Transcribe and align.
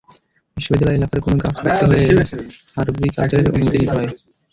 বিশ্ববিদ্যালয় 0.57 0.97
এলাকার 0.97 1.19
কোনো 1.21 1.35
গাছ 1.37 1.55
কাটতে 1.57 1.83
হলে 1.83 1.97
আরবরি 2.77 3.09
কালচারের 3.15 3.47
অনুমতি 3.49 3.77
নিতে 3.77 3.93
হয়। 3.93 4.09